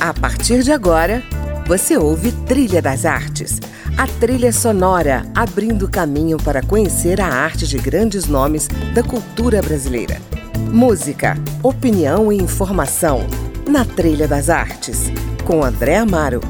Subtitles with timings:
[0.00, 1.22] A partir de agora,
[1.66, 3.60] você ouve Trilha das Artes,
[3.98, 10.16] a trilha sonora abrindo caminho para conhecer a arte de grandes nomes da cultura brasileira.
[10.72, 13.26] Música, opinião e informação
[13.68, 15.12] na Trilha das Artes,
[15.44, 16.40] com André Amaro.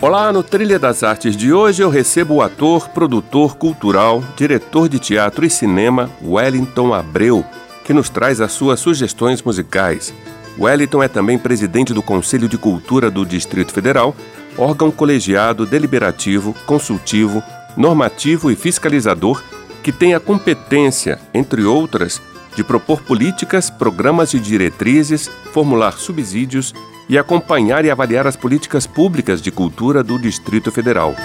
[0.00, 4.98] Olá, no Trilha das Artes de hoje eu recebo o ator, produtor cultural, diretor de
[4.98, 7.44] teatro e cinema Wellington Abreu,
[7.88, 10.12] que nos traz as suas sugestões musicais.
[10.58, 14.14] Wellington é também presidente do Conselho de Cultura do Distrito Federal,
[14.58, 17.42] órgão colegiado, deliberativo, consultivo,
[17.78, 19.42] normativo e fiscalizador
[19.82, 22.20] que tem a competência, entre outras,
[22.54, 26.74] de propor políticas, programas e diretrizes, formular subsídios
[27.08, 31.16] e acompanhar e avaliar as políticas públicas de cultura do Distrito Federal.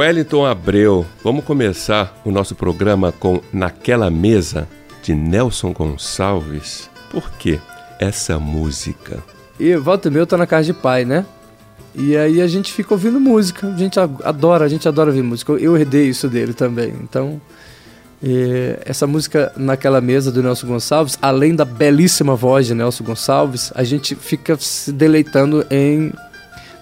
[0.00, 4.66] Wellington Abreu, vamos começar o nosso programa com Naquela Mesa,
[5.02, 6.88] de Nelson Gonçalves.
[7.10, 7.60] Por que
[7.98, 9.22] essa música?
[9.58, 11.26] E volta e meia eu tô na casa de pai, né?
[11.94, 13.66] E aí a gente fica ouvindo música.
[13.66, 15.52] A gente adora, a gente adora ouvir música.
[15.52, 16.94] Eu herdei isso dele também.
[17.02, 17.38] Então,
[18.86, 23.84] essa música naquela mesa do Nelson Gonçalves, além da belíssima voz de Nelson Gonçalves, a
[23.84, 26.10] gente fica se deleitando em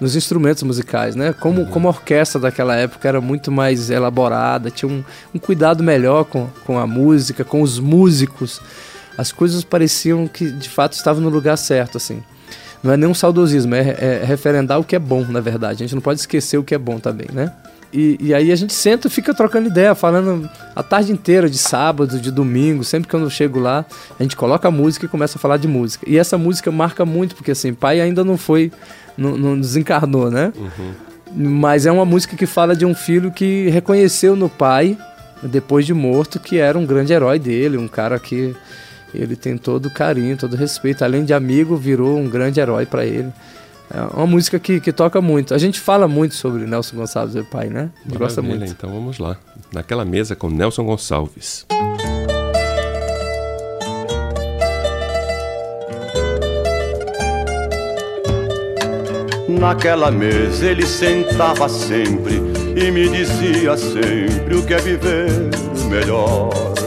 [0.00, 1.32] nos instrumentos musicais, né?
[1.32, 1.66] Como, uhum.
[1.66, 5.02] como a orquestra daquela época era muito mais elaborada, tinha um,
[5.34, 8.60] um cuidado melhor com, com a música, com os músicos.
[9.16, 12.22] As coisas pareciam que de fato estavam no lugar certo, assim.
[12.82, 15.82] Não é nenhum saudosismo, é, é referendar o que é bom, na verdade.
[15.82, 17.52] A gente não pode esquecer o que é bom também, né?
[17.92, 21.56] E, e, aí a gente senta e fica trocando ideia, falando a tarde inteira, de
[21.56, 23.84] sábado, de domingo, sempre que eu chego lá,
[24.18, 26.04] a gente coloca a música e começa a falar de música.
[26.08, 28.70] E essa música marca muito, porque assim, pai ainda não foi,
[29.16, 30.52] não, não desencarnou, né?
[30.54, 30.92] Uhum.
[31.34, 34.96] Mas é uma música que fala de um filho que reconheceu no pai,
[35.42, 38.54] depois de morto, que era um grande herói dele, um cara que
[39.14, 41.04] ele tem todo carinho, todo respeito.
[41.04, 43.32] Além de amigo, virou um grande herói para ele.
[43.90, 45.54] É uma música que, que toca muito.
[45.54, 47.90] A gente fala muito sobre Nelson Gonçalves, meu pai, né?
[48.04, 48.64] A gente gosta muito.
[48.64, 49.36] Então vamos lá.
[49.72, 51.66] Naquela mesa com Nelson Gonçalves.
[59.48, 62.34] Naquela mesa ele sentava sempre
[62.76, 65.30] e me dizia sempre o que é viver
[65.90, 66.77] melhor.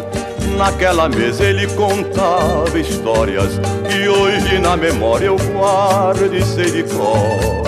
[0.62, 7.64] Naquela mesa ele contava histórias que hoje na memória eu guardo e sei de cor.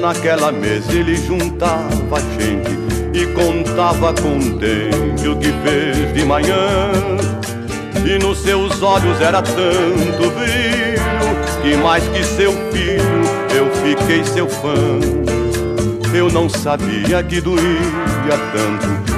[0.00, 2.70] Naquela mesa ele juntava gente
[3.12, 6.92] e contava contente o que fez de manhã.
[8.06, 13.20] E nos seus olhos era tanto brilho que mais que seu filho
[13.54, 14.98] eu fiquei seu fã.
[16.14, 19.17] Eu não sabia que doía tanto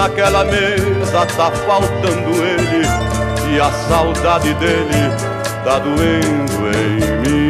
[0.00, 2.84] naquela mesa tá faltando ele
[3.40, 5.10] se a saudade dele
[5.64, 7.48] tá doendo em mim.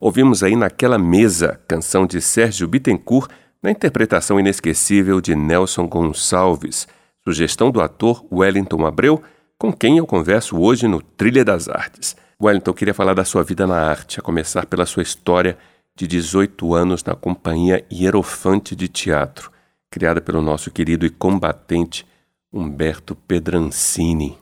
[0.00, 3.30] Ouvimos aí naquela mesa, canção de Sérgio Bittencourt,
[3.62, 6.86] na interpretação inesquecível de Nelson Gonçalves,
[7.24, 9.22] sugestão do ator Wellington Abreu,
[9.58, 12.16] com quem eu converso hoje no Trilha das Artes.
[12.40, 15.56] Wellington, eu queria falar da sua vida na arte, a começar pela sua história
[15.94, 19.50] de 18 anos na companhia Hierofante de Teatro,
[19.90, 22.06] criada pelo nosso querido e combatente
[22.52, 24.38] Humberto Pedrancini.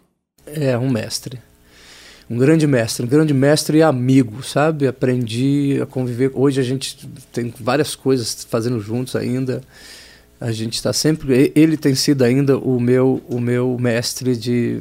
[0.46, 1.40] É, um mestre
[2.28, 4.86] um grande mestre, um grande mestre e amigo, sabe?
[4.86, 6.30] Aprendi a conviver.
[6.34, 9.60] Hoje a gente tem várias coisas fazendo juntos ainda.
[10.40, 11.52] A gente está sempre.
[11.54, 14.80] Ele tem sido ainda o meu, o meu mestre de,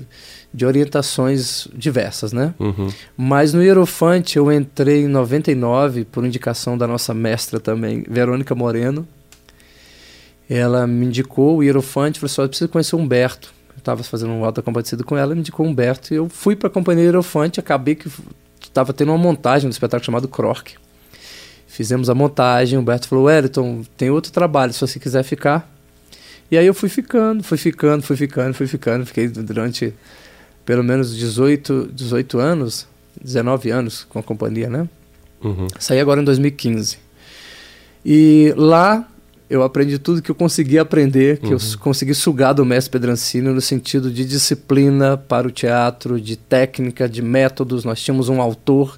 [0.53, 2.53] de orientações diversas, né?
[2.59, 2.89] Uhum.
[3.15, 9.07] Mas no Hierofante eu entrei em 99 por indicação da nossa mestra também, Verônica Moreno.
[10.49, 14.61] Ela me indicou o Hierofante, falou assim: preciso conhecer o Humberto estava fazendo um alta
[14.61, 18.09] compadecido com ela, me indicou Humberto e eu fui para a Companhia Aerofante, acabei que
[18.61, 20.69] estava tendo uma montagem do espetáculo chamado Croc.
[21.67, 25.69] Fizemos a montagem, o Humberto falou, Wellington, tem outro trabalho, se você quiser ficar.
[26.49, 29.93] E aí eu fui ficando, fui ficando, fui ficando, fui ficando, fiquei durante
[30.65, 32.87] pelo menos 18, 18 anos,
[33.21, 34.87] 19 anos com a companhia, né?
[35.43, 35.67] Uhum.
[35.77, 36.99] Saí agora em 2015.
[38.05, 39.07] E lá
[39.49, 41.53] eu aprendi tudo que eu consegui aprender, que uhum.
[41.53, 47.07] eu consegui sugar do mestre Pedrancini no sentido de disciplina para o teatro, de técnica,
[47.07, 47.83] de métodos.
[47.83, 48.97] Nós tínhamos um autor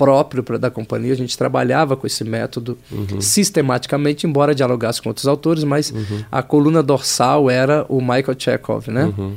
[0.00, 3.20] próprio para da companhia, a gente trabalhava com esse método uhum.
[3.20, 6.24] sistematicamente, embora dialogasse com outros autores, mas uhum.
[6.32, 9.12] a coluna dorsal era o Michael Chekhov, né?
[9.18, 9.34] Uhum.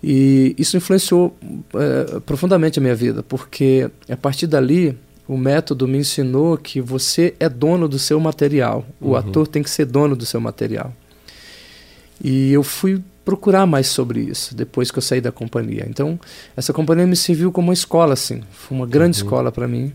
[0.00, 1.36] E isso influenciou
[1.74, 4.96] é, profundamente a minha vida, porque a partir dali
[5.28, 8.84] o método me ensinou que você é dono do seu material.
[8.98, 9.16] O uhum.
[9.16, 10.92] ator tem que ser dono do seu material.
[12.24, 15.86] E eu fui procurar mais sobre isso depois que eu saí da companhia.
[15.86, 16.18] Então,
[16.56, 18.40] essa companhia me serviu como uma escola, assim.
[18.50, 19.26] Foi uma grande uhum.
[19.26, 19.92] escola para mim.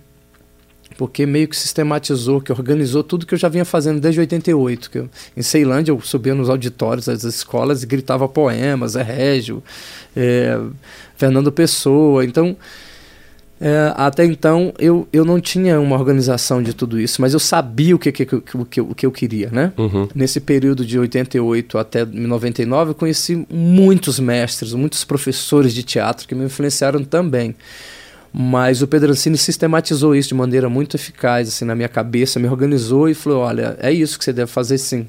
[1.00, 4.92] Porque meio que sistematizou, que organizou tudo que eu já vinha fazendo desde 88.
[4.92, 9.64] Que eu, em Ceilândia, eu subia nos auditórios das escolas e gritava poemas, é Régio,
[10.16, 10.60] é,
[11.18, 12.24] Fernando Pessoa.
[12.24, 12.56] Então,
[13.66, 17.96] é, até então eu, eu não tinha uma organização de tudo isso, mas eu sabia
[17.96, 19.72] o que, que, que, que, o que eu queria, né?
[19.78, 20.06] Uhum.
[20.14, 26.36] Nesse período de 88 até 99 eu conheci muitos mestres, muitos professores de teatro que
[26.36, 27.56] me influenciaram também.
[28.34, 33.08] Mas o Pedrancini sistematizou isso de maneira muito eficaz assim na minha cabeça, me organizou
[33.08, 35.08] e falou: olha, é isso que você deve fazer sim.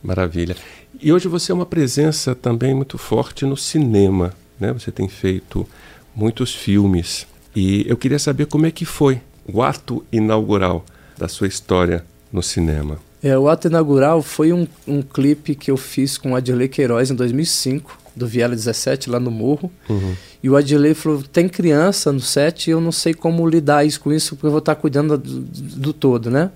[0.00, 0.54] Maravilha.
[1.02, 4.72] E hoje você é uma presença também muito forte no cinema, né?
[4.72, 5.66] Você tem feito
[6.14, 7.26] muitos filmes.
[7.56, 9.18] E eu queria saber como é que foi
[9.50, 10.84] o ato inaugural
[11.16, 12.98] da sua história no cinema.
[13.22, 17.10] É, o ato inaugural foi um, um clipe que eu fiz com o Adilei Queiroz
[17.10, 19.72] em 2005, do Viela 17, lá no Morro.
[19.88, 20.14] Uhum.
[20.42, 24.00] E o Adilei falou: tem criança no set e eu não sei como lidar isso,
[24.00, 26.50] com isso, porque eu vou estar cuidando do, do todo, né?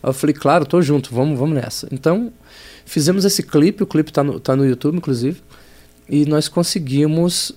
[0.00, 1.88] Aí eu falei: claro, tô junto, vamos, vamos nessa.
[1.90, 2.32] Então,
[2.84, 5.42] fizemos esse clipe, o clipe está no, tá no YouTube, inclusive,
[6.08, 7.52] e nós conseguimos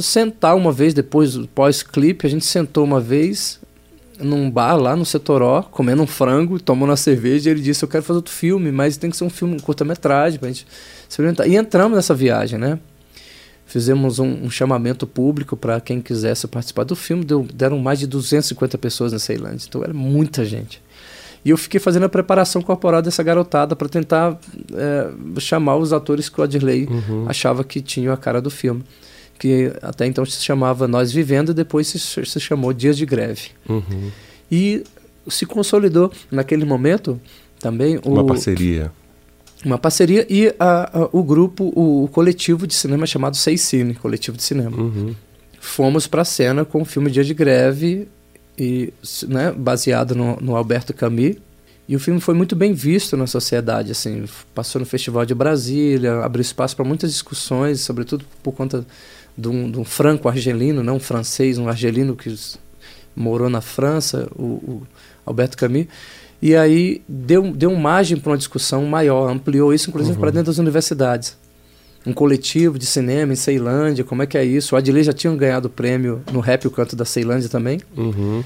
[0.00, 3.60] sentar uma vez depois do pós-clipe, a gente sentou uma vez
[4.18, 7.88] num bar lá no Setoró, comendo um frango, tomando uma cerveja, e ele disse: Eu
[7.88, 10.66] quero fazer outro filme, mas tem que ser um filme, um curta-metragem pra gente
[11.08, 11.48] experimentar.
[11.48, 12.78] E entramos nessa viagem, né?
[13.66, 18.06] Fizemos um, um chamamento público para quem quisesse participar do filme, deu, deram mais de
[18.06, 20.80] 250 pessoas na Ceilândia, então era muita gente.
[21.44, 24.38] E eu fiquei fazendo a preparação corporal dessa garotada para tentar
[24.72, 27.28] é, chamar os atores que o Adirley uhum.
[27.28, 28.84] achava que tinham a cara do filme
[29.38, 33.50] que até então se chamava Nós Vivendo, e depois se, se chamou Dias de Greve.
[33.68, 34.10] Uhum.
[34.50, 34.84] E
[35.28, 37.20] se consolidou naquele momento
[37.60, 38.92] também uma o, parceria.
[39.64, 43.94] Uma parceria e a, a, o grupo, o, o, coletivo de cinema chamado Seis Cine,
[43.94, 44.76] coletivo de cinema.
[44.76, 45.14] Uhum.
[45.60, 48.08] Fomos para a cena com o filme Dia de Greve,
[48.58, 48.92] e,
[49.28, 51.36] né, baseado no, no Alberto Camus.
[51.88, 56.24] E o filme foi muito bem visto na sociedade, assim, passou no Festival de Brasília,
[56.24, 58.84] abriu espaço para muitas discussões, sobretudo por conta
[59.36, 62.34] de um, um franco-argelino, não um francês, um argelino que
[63.14, 64.82] morou na França, o, o
[65.24, 65.86] Alberto Camus.
[66.40, 70.20] E aí deu, deu margem para uma discussão maior, ampliou isso inclusive uhum.
[70.20, 71.36] para dentro das universidades.
[72.06, 74.74] Um coletivo de cinema em Ceilândia, como é que é isso?
[74.74, 77.80] O Adilei já tinha ganhado o prêmio no Rap O Canto da Ceilândia também.
[77.96, 78.44] Uhum.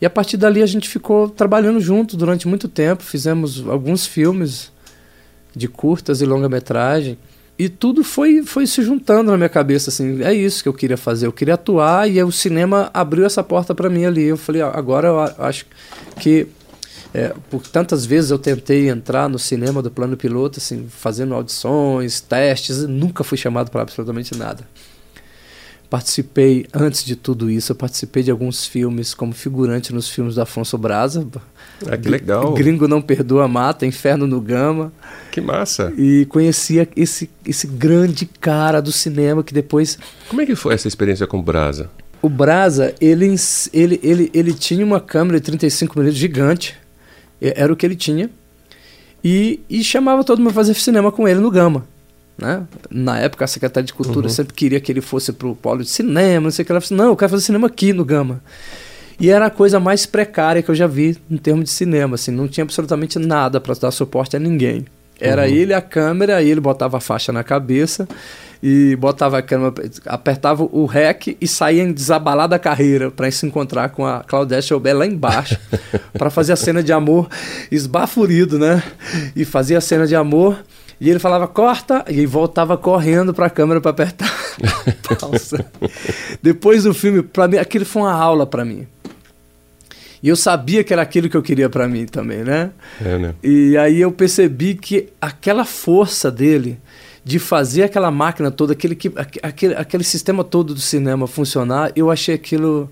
[0.00, 4.70] E a partir dali a gente ficou trabalhando junto durante muito tempo, fizemos alguns filmes
[5.54, 7.18] de curtas e longa-metragem.
[7.60, 10.96] E tudo foi, foi se juntando na minha cabeça, assim, é isso que eu queria
[10.96, 14.24] fazer, eu queria atuar e o cinema abriu essa porta para mim ali.
[14.24, 15.66] Eu falei, agora eu acho
[16.18, 16.46] que
[17.12, 22.22] é, por tantas vezes eu tentei entrar no cinema do plano piloto, assim, fazendo audições,
[22.22, 24.66] testes, nunca fui chamado para absolutamente nada.
[25.90, 30.40] Participei, antes de tudo isso, eu participei de alguns filmes como figurante nos filmes do
[30.40, 31.26] Afonso Braza.
[31.84, 32.54] Ah, que legal.
[32.54, 34.92] Gringo Não Perdoa Mata, Inferno no Gama.
[35.32, 35.92] Que massa.
[35.98, 39.98] E conhecia esse, esse grande cara do cinema que depois...
[40.28, 41.90] Como é que foi essa experiência com o Braza?
[42.22, 43.34] O Braza, ele,
[43.72, 46.76] ele, ele, ele tinha uma câmera de 35 mm gigante,
[47.40, 48.30] era o que ele tinha,
[49.24, 51.84] e, e chamava todo mundo para fazer cinema com ele no Gama.
[52.40, 52.62] Né?
[52.90, 54.32] Na época, a Secretaria de Cultura uhum.
[54.32, 56.72] sempre queria que ele fosse para o polo de cinema, não sei o que.
[56.72, 58.42] Ela falou assim, não, eu quero fazer cinema aqui no Gama.
[59.20, 62.14] E era a coisa mais precária que eu já vi em termos de cinema.
[62.14, 64.86] Assim, não tinha absolutamente nada para dar suporte a ninguém.
[65.20, 65.48] Era uhum.
[65.48, 68.08] ele a câmera, e ele botava a faixa na cabeça
[68.62, 69.74] e botava a câmera,
[70.06, 74.96] apertava o REC e saía em desabalada carreira para se encontrar com a Claudete Chaubert
[74.96, 75.58] lá embaixo
[76.12, 77.28] para fazer a cena de amor
[77.70, 78.82] esbaforido, né?
[79.36, 80.58] E fazia a cena de amor
[81.00, 84.30] e ele falava, corta, e voltava correndo para a câmera para apertar
[85.18, 85.64] pausa.
[86.42, 88.86] Depois do filme, para mim, aquilo foi uma aula para mim.
[90.22, 92.70] E eu sabia que era aquilo que eu queria para mim também, né?
[93.02, 93.34] É, né?
[93.42, 96.78] E aí eu percebi que aquela força dele
[97.24, 98.98] de fazer aquela máquina toda, aquele,
[99.42, 102.90] aquele, aquele sistema todo do cinema funcionar, eu achei aquilo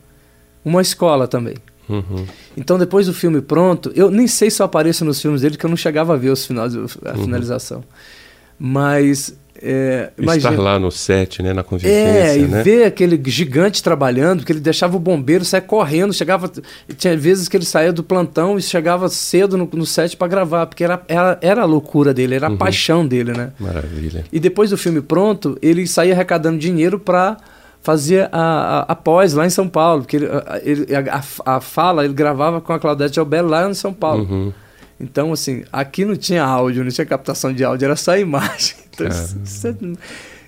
[0.65, 1.57] uma escola também.
[1.89, 2.27] Uhum.
[2.57, 5.65] Então, depois do filme pronto, eu nem sei se eu apareço nos filmes dele, que
[5.65, 6.89] eu não chegava a ver os finais, a uhum.
[7.25, 7.83] finalização.
[8.59, 9.35] Mas.
[9.61, 11.99] É, Estar lá no set, né, na convivência.
[11.99, 12.63] É, e né?
[12.63, 16.49] ver aquele gigante trabalhando, que ele deixava o bombeiro sair correndo, chegava.
[16.97, 20.67] Tinha vezes que ele saía do plantão e chegava cedo no, no set para gravar,
[20.67, 22.57] porque era, era, era a loucura dele, era a uhum.
[22.57, 23.51] paixão dele, né?
[23.59, 24.25] Maravilha.
[24.33, 27.37] E depois do filme pronto, ele saía arrecadando dinheiro para
[27.83, 30.29] fazia a, a, a, pós lá em São Paulo, porque ele,
[30.63, 34.27] ele a, a, fala ele gravava com a Claudete Albelo lá em São Paulo.
[34.29, 34.53] Uhum.
[35.01, 38.77] Então, assim, aqui não tinha áudio, não tinha captação de áudio, era só imagem.
[38.99, 39.75] Então, isso, é,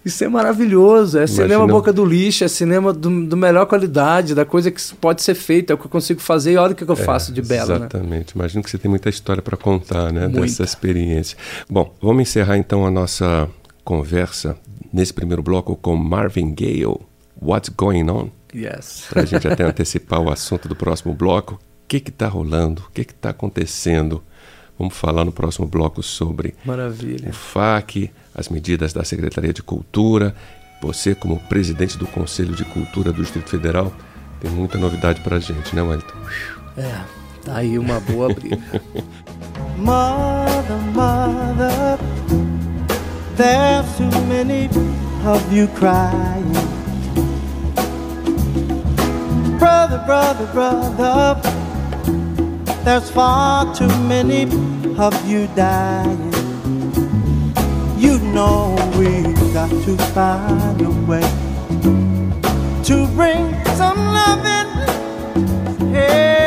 [0.05, 1.17] isso, é, maravilhoso.
[1.17, 1.43] É Imagina...
[1.45, 5.37] cinema boca do lixo, é cinema do, do, melhor qualidade, da coisa que pode ser
[5.37, 7.41] feita, é o que eu consigo fazer e olha o que eu é, faço de
[7.41, 7.69] belo.
[7.69, 7.77] Né?
[7.77, 8.37] Exatamente.
[8.37, 8.41] Né?
[8.41, 10.27] Imagino que você tem muita história para contar, né?
[10.27, 10.41] Muita.
[10.41, 11.39] Dessa experiência.
[11.71, 13.49] Bom, vamos encerrar então a nossa
[13.85, 14.57] conversa
[14.93, 16.87] nesse primeiro bloco com Marvin Gaye.
[17.41, 18.31] What's Going On?
[18.55, 19.07] Yes.
[19.09, 21.55] Para a gente até antecipar o assunto do próximo bloco.
[21.55, 22.83] O que está rolando?
[22.89, 24.23] O que está acontecendo?
[24.79, 27.29] Vamos falar no próximo bloco sobre Maravilha.
[27.29, 30.35] o FAC, as medidas da Secretaria de Cultura.
[30.83, 33.93] Você, como presidente do Conselho de Cultura do Distrito Federal,
[34.41, 36.17] tem muita novidade para a gente, né, Wellington?
[36.77, 37.01] É,
[37.45, 38.57] tá aí uma boa briga.
[39.77, 41.99] mother, mother,
[43.37, 44.69] there's too many
[45.27, 46.70] of you crying.
[49.61, 50.47] Brother, brother,
[50.97, 51.41] brother.
[52.83, 54.45] There's far too many
[54.99, 56.33] of you dying.
[57.99, 61.29] You know we've got to find a way
[62.85, 63.45] to bring
[63.77, 64.71] some loving
[65.93, 66.40] here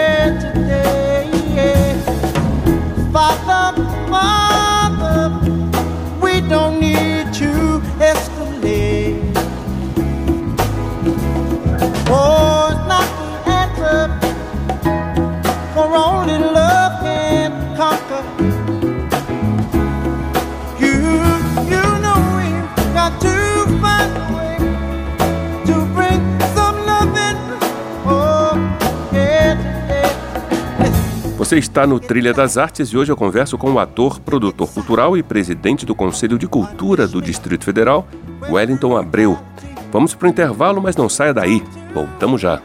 [31.54, 35.16] Você está no Trilha das Artes e hoje eu converso com o ator, produtor cultural
[35.16, 38.08] e presidente do Conselho de Cultura do Distrito Federal,
[38.50, 39.38] Wellington Abreu.
[39.92, 41.62] Vamos para o intervalo, mas não saia daí.
[41.94, 42.60] Voltamos já.